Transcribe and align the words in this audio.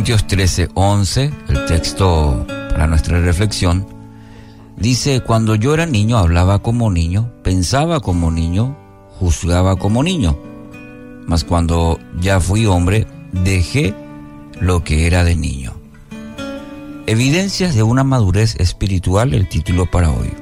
Corintios 0.00 0.26
13, 0.28 0.68
11, 0.72 1.30
el 1.48 1.66
texto 1.66 2.46
para 2.70 2.86
nuestra 2.86 3.20
reflexión, 3.20 3.86
dice, 4.78 5.20
cuando 5.20 5.56
yo 5.56 5.74
era 5.74 5.84
niño 5.84 6.16
hablaba 6.16 6.60
como 6.60 6.90
niño, 6.90 7.30
pensaba 7.42 8.00
como 8.00 8.30
niño, 8.30 8.78
juzgaba 9.18 9.76
como 9.76 10.02
niño, 10.02 10.38
mas 11.26 11.44
cuando 11.44 12.00
ya 12.18 12.40
fui 12.40 12.64
hombre, 12.64 13.06
dejé 13.32 13.94
lo 14.58 14.82
que 14.84 15.06
era 15.06 15.22
de 15.22 15.36
niño. 15.36 15.74
Evidencias 17.06 17.74
de 17.74 17.82
una 17.82 18.02
madurez 18.02 18.56
espiritual, 18.58 19.34
el 19.34 19.50
título 19.50 19.84
para 19.84 20.08
hoy. 20.08 20.32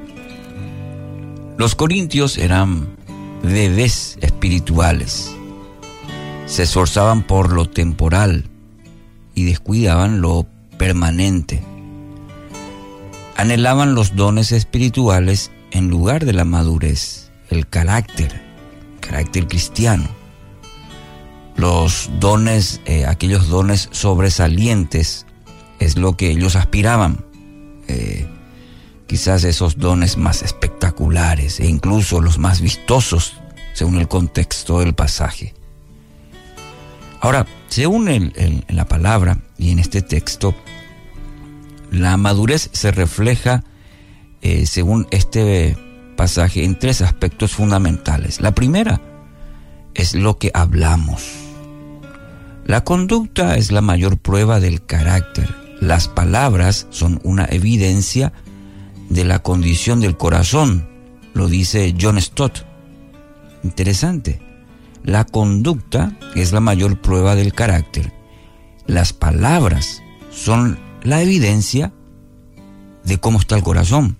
Los 1.57 1.75
corintios 1.75 2.37
eran 2.37 2.95
bebés 3.43 4.17
espirituales. 4.21 5.35
Se 6.45 6.63
esforzaban 6.63 7.23
por 7.23 7.51
lo 7.51 7.69
temporal 7.69 8.45
y 9.39 9.45
descuidaban 9.45 10.19
lo 10.19 10.45
permanente. 10.77 11.61
Anhelaban 13.37 13.95
los 13.95 14.17
dones 14.17 14.51
espirituales 14.51 15.49
en 15.71 15.87
lugar 15.87 16.25
de 16.25 16.33
la 16.33 16.43
madurez, 16.43 17.31
el 17.49 17.65
carácter, 17.69 18.41
carácter 18.99 19.47
cristiano. 19.47 20.09
Los 21.55 22.09
dones, 22.19 22.81
eh, 22.83 23.05
aquellos 23.05 23.47
dones 23.47 23.87
sobresalientes, 23.93 25.25
es 25.79 25.97
lo 25.97 26.17
que 26.17 26.31
ellos 26.31 26.57
aspiraban. 26.57 27.23
Eh, 27.87 28.27
quizás 29.07 29.45
esos 29.45 29.77
dones 29.77 30.17
más 30.17 30.43
espectaculares 30.43 31.61
e 31.61 31.67
incluso 31.67 32.19
los 32.19 32.39
más 32.39 32.59
vistosos 32.59 33.35
según 33.73 33.99
el 33.99 34.09
contexto 34.09 34.79
del 34.79 34.93
pasaje. 34.93 35.53
Ahora, 37.21 37.45
según 37.69 38.33
la 38.67 38.85
palabra 38.85 39.39
y 39.57 39.71
en 39.71 39.79
este 39.79 40.01
texto, 40.01 40.55
la 41.91 42.17
madurez 42.17 42.69
se 42.73 42.91
refleja, 42.91 43.63
eh, 44.41 44.65
según 44.65 45.07
este 45.11 45.77
pasaje, 46.15 46.63
en 46.63 46.77
tres 46.77 47.01
aspectos 47.01 47.53
fundamentales. 47.53 48.41
La 48.41 48.53
primera 48.53 49.01
es 49.93 50.15
lo 50.15 50.37
que 50.37 50.51
hablamos. 50.53 51.23
La 52.65 52.83
conducta 52.83 53.55
es 53.55 53.71
la 53.71 53.81
mayor 53.81 54.17
prueba 54.17 54.59
del 54.59 54.85
carácter. 54.85 55.55
Las 55.79 56.07
palabras 56.07 56.87
son 56.89 57.19
una 57.23 57.45
evidencia 57.45 58.33
de 59.09 59.23
la 59.23 59.39
condición 59.39 60.01
del 60.01 60.17
corazón, 60.17 60.87
lo 61.33 61.47
dice 61.47 61.95
John 61.99 62.21
Stott. 62.21 62.65
Interesante. 63.63 64.48
La 65.03 65.25
conducta 65.25 66.17
es 66.35 66.51
la 66.51 66.59
mayor 66.59 66.99
prueba 67.01 67.35
del 67.35 67.53
carácter. 67.53 68.13
Las 68.85 69.13
palabras 69.13 70.01
son 70.31 70.79
la 71.03 71.21
evidencia 71.21 71.93
de 73.03 73.17
cómo 73.17 73.39
está 73.39 73.55
el 73.55 73.63
corazón. 73.63 74.17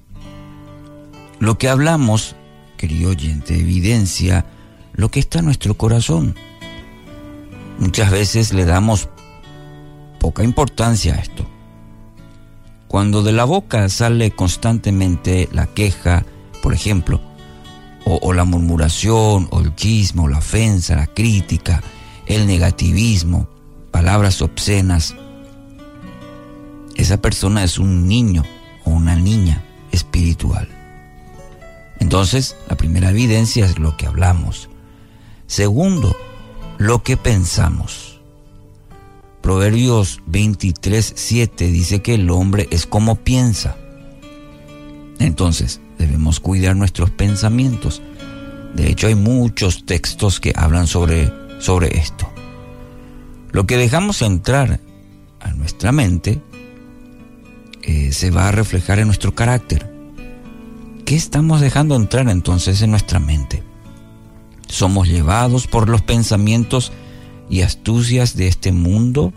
Lo 1.39 1.57
que 1.57 1.69
hablamos, 1.69 2.35
querido 2.77 3.11
oyente, 3.11 3.55
evidencia 3.55 4.45
lo 4.93 5.09
que 5.09 5.19
está 5.19 5.39
en 5.39 5.45
nuestro 5.45 5.75
corazón. 5.75 6.35
Muchas 7.77 8.11
veces 8.11 8.53
le 8.53 8.65
damos 8.65 9.09
poca 10.19 10.43
importancia 10.43 11.15
a 11.15 11.19
esto. 11.19 11.45
Cuando 12.87 13.21
de 13.21 13.31
la 13.31 13.45
boca 13.45 13.87
sale 13.89 14.31
constantemente 14.31 15.47
la 15.51 15.67
queja, 15.67 16.25
por 16.61 16.73
ejemplo, 16.73 17.21
o, 18.05 18.33
la 18.33 18.43
murmuración, 18.43 19.47
o 19.51 19.59
el 19.59 19.75
chisme, 19.75 20.23
o 20.23 20.27
la 20.27 20.39
ofensa, 20.39 20.95
la 20.95 21.07
crítica, 21.07 21.83
el 22.25 22.47
negativismo, 22.47 23.47
palabras 23.91 24.41
obscenas, 24.41 25.15
esa 26.95 27.21
persona 27.21 27.63
es 27.63 27.79
un 27.79 28.07
niño 28.07 28.43
o 28.83 28.91
una 28.91 29.15
niña 29.15 29.63
espiritual. 29.91 30.67
Entonces, 31.99 32.55
la 32.67 32.75
primera 32.75 33.11
evidencia 33.11 33.65
es 33.65 33.79
lo 33.79 33.95
que 33.95 34.05
hablamos. 34.05 34.69
Segundo, 35.47 36.15
lo 36.77 37.03
que 37.03 37.17
pensamos. 37.17 38.19
Proverbios 39.41 40.21
23, 40.27 41.13
7 41.15 41.71
dice 41.71 42.01
que 42.01 42.15
el 42.15 42.29
hombre 42.29 42.67
es 42.71 42.85
como 42.85 43.15
piensa. 43.15 43.77
Entonces, 45.19 45.81
debemos 45.97 46.39
cuidar 46.39 46.75
nuestros 46.75 47.09
pensamientos. 47.11 48.01
De 48.73 48.89
hecho, 48.89 49.07
hay 49.07 49.15
muchos 49.15 49.85
textos 49.85 50.39
que 50.39 50.53
hablan 50.55 50.87
sobre, 50.87 51.31
sobre 51.59 51.97
esto. 51.97 52.29
Lo 53.51 53.65
que 53.65 53.77
dejamos 53.77 54.21
entrar 54.21 54.79
a 55.39 55.51
nuestra 55.53 55.91
mente 55.91 56.41
eh, 57.81 58.11
se 58.11 58.31
va 58.31 58.47
a 58.47 58.51
reflejar 58.51 58.99
en 58.99 59.07
nuestro 59.07 59.35
carácter. 59.35 59.91
¿Qué 61.05 61.15
estamos 61.15 61.59
dejando 61.59 61.95
entrar 61.95 62.29
entonces 62.29 62.81
en 62.81 62.91
nuestra 62.91 63.19
mente? 63.19 63.63
Somos 64.67 65.07
llevados 65.07 65.65
por 65.65 65.89
los 65.89 66.01
pensamientos 66.01 66.91
y 67.49 67.61
astucias 67.61 68.35
de 68.35 68.47
este 68.47 68.71
mundo? 68.71 69.33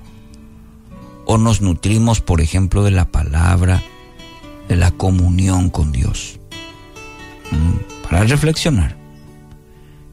¿O 1.24 1.38
nos 1.38 1.62
nutrimos, 1.62 2.20
por 2.20 2.40
ejemplo, 2.40 2.82
de 2.82 2.90
la 2.90 3.06
palabra, 3.06 3.82
la 4.76 4.90
comunión 4.90 5.70
con 5.70 5.92
Dios? 5.92 6.38
Mm, 7.50 8.02
para 8.08 8.24
reflexionar. 8.24 8.96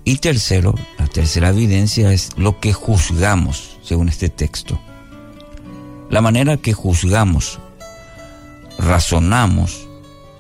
Y 0.06 0.18
tercero, 0.18 0.74
la 0.98 1.08
tercera 1.08 1.50
evidencia 1.50 2.12
es 2.14 2.32
lo 2.38 2.60
que 2.60 2.74
juzgamos, 2.74 3.78
según 3.84 4.10
este 4.10 4.30
texto. 4.30 4.80
La 6.10 6.22
manera 6.22 6.58
que 6.58 6.74
juzgamos, 6.74 7.60
razonamos, 8.80 9.88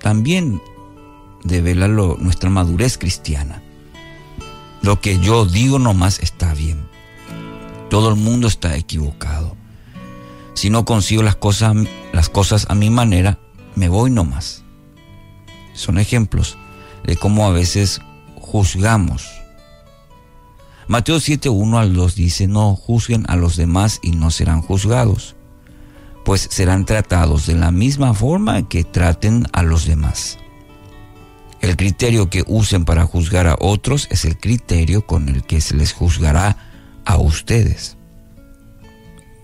también 0.01 0.61
devela 1.43 1.87
nuestra 1.87 2.49
madurez 2.49 2.97
cristiana. 2.97 3.61
Lo 4.81 5.01
que 5.01 5.19
yo 5.19 5.45
digo 5.45 5.77
nomás 5.77 6.19
está 6.19 6.53
bien. 6.53 6.87
Todo 7.89 8.09
el 8.09 8.15
mundo 8.15 8.47
está 8.47 8.75
equivocado. 8.75 9.55
Si 10.53 10.69
no 10.69 10.85
consigo 10.85 11.21
las 11.21 11.35
cosas, 11.35 11.75
las 12.13 12.29
cosas 12.29 12.65
a 12.69 12.75
mi 12.75 12.89
manera, 12.89 13.39
me 13.75 13.89
voy 13.89 14.11
nomás. 14.11 14.63
Son 15.73 15.97
ejemplos 15.97 16.57
de 17.05 17.15
cómo 17.15 17.45
a 17.45 17.51
veces 17.51 18.01
juzgamos. 18.35 19.27
Mateo 20.87 21.19
7, 21.19 21.49
1 21.49 21.77
al 21.77 21.93
2 21.93 22.15
dice, 22.15 22.47
no 22.47 22.75
juzguen 22.75 23.25
a 23.27 23.35
los 23.35 23.55
demás 23.55 23.99
y 24.01 24.11
no 24.11 24.31
serán 24.31 24.61
juzgados, 24.61 25.35
pues 26.25 26.47
serán 26.49 26.85
tratados 26.85 27.45
de 27.45 27.55
la 27.55 27.71
misma 27.71 28.13
forma 28.13 28.67
que 28.67 28.83
traten 28.83 29.45
a 29.53 29.61
los 29.61 29.85
demás. 29.85 30.39
El 31.61 31.75
criterio 31.75 32.29
que 32.29 32.43
usen 32.47 32.85
para 32.85 33.05
juzgar 33.05 33.47
a 33.47 33.55
otros 33.59 34.07
es 34.09 34.25
el 34.25 34.37
criterio 34.37 35.05
con 35.05 35.29
el 35.29 35.43
que 35.43 35.61
se 35.61 35.75
les 35.75 35.93
juzgará 35.93 36.57
a 37.05 37.17
ustedes. 37.17 37.97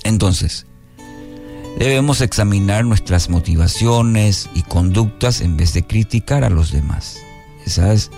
Entonces, 0.03 0.65
debemos 1.77 2.21
examinar 2.21 2.85
nuestras 2.85 3.29
motivaciones 3.29 4.49
y 4.53 4.61
conductas 4.63 5.41
en 5.41 5.57
vez 5.57 5.73
de 5.73 5.85
criticar 5.85 6.43
a 6.43 6.49
los 6.49 6.71
demás. 6.71 7.17
Esa 7.65 7.93
es, 7.93 8.11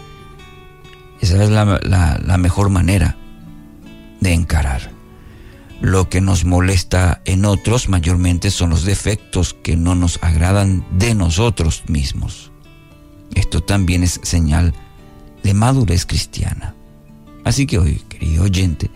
esa 1.21 1.43
es 1.43 1.49
la, 1.49 1.79
la 1.83 2.37
mejor 2.37 2.69
manera 2.69 3.17
de 4.19 4.33
encarar. 4.33 4.91
Lo 5.81 6.09
que 6.09 6.21
nos 6.21 6.43
molesta 6.43 7.21
en 7.25 7.45
otros 7.45 7.87
mayormente 7.87 8.49
son 8.49 8.71
los 8.71 8.83
defectos 8.83 9.53
que 9.53 9.75
no 9.75 9.93
nos 9.93 10.21
agradan 10.23 10.85
de 10.97 11.13
nosotros 11.13 11.83
mismos. 11.87 12.51
Esto 13.35 13.61
también 13.61 14.03
es 14.03 14.19
señal 14.23 14.73
de 15.43 15.53
madurez 15.53 16.05
cristiana. 16.05 16.73
Así 17.43 17.67
que 17.67 17.77
hoy, 17.77 18.01
querido 18.09 18.43
oyente, 18.43 18.89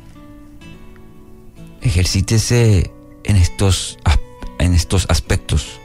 ejercítese 1.81 2.91
en 3.23 3.35
estos, 3.35 3.99
en 4.61 4.73
estos 4.73 5.05
aspectos. 5.09 5.79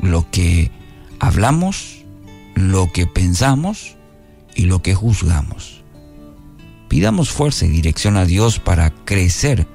Lo 0.00 0.30
que 0.30 0.70
hablamos, 1.18 2.04
lo 2.54 2.90
que 2.92 3.06
pensamos 3.06 3.96
y 4.54 4.62
lo 4.62 4.80
que 4.82 4.94
juzgamos. 4.94 5.82
Pidamos 6.88 7.30
fuerza 7.30 7.66
y 7.66 7.70
dirección 7.70 8.16
a 8.16 8.24
Dios 8.24 8.60
para 8.60 8.90
crecer 8.90 9.66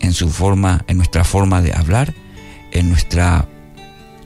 en 0.00 0.12
su 0.12 0.28
forma, 0.28 0.84
en 0.88 0.96
nuestra 0.96 1.24
forma 1.24 1.62
de 1.62 1.72
hablar, 1.72 2.14
en 2.72 2.88
nuestra 2.88 3.48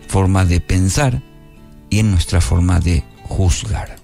forma 0.08 0.44
de 0.44 0.60
pensar 0.60 1.22
y 1.90 1.98
en 2.00 2.10
nuestra 2.10 2.40
forma 2.40 2.80
de 2.80 3.04
juzgar. 3.24 3.97